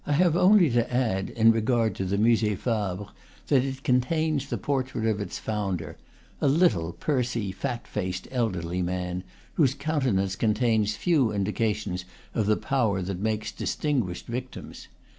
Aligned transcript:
I 0.07 0.13
have 0.13 0.35
only 0.35 0.71
to 0.71 0.91
add, 0.91 1.29
in 1.29 1.51
regard 1.51 1.93
to 1.97 2.05
the 2.05 2.17
Musee 2.17 2.55
Fabre, 2.55 3.05
that 3.49 3.63
it 3.63 3.83
contains 3.83 4.49
the 4.49 4.57
portrait 4.57 5.05
of 5.05 5.21
its 5.21 5.37
founder, 5.37 5.95
a 6.41 6.47
little, 6.47 6.93
pursy, 6.93 7.51
fat 7.51 7.85
faced, 7.87 8.27
elderly 8.31 8.81
man, 8.81 9.23
whose 9.57 9.75
countenance 9.75 10.35
con 10.35 10.55
tains 10.55 10.95
few 10.97 11.31
indications 11.31 12.03
of 12.33 12.47
the 12.47 12.57
power 12.57 13.03
that 13.03 13.19
makes 13.19 13.51
distin 13.51 14.01
guished 14.01 14.25
victims. 14.25 14.87